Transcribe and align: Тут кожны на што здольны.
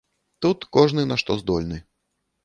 Тут 0.45 0.63
кожны 0.77 1.03
на 1.11 1.17
што 1.23 1.35
здольны. 1.41 1.77